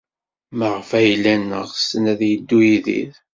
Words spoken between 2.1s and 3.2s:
ad yeddu Yidir?